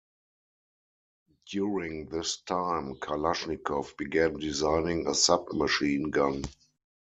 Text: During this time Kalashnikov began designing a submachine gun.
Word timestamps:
During 1.51 2.07
this 2.07 2.37
time 2.37 2.95
Kalashnikov 2.95 3.95
began 3.97 4.35
designing 4.39 5.05
a 5.05 5.13
submachine 5.13 6.09
gun. 6.09 6.43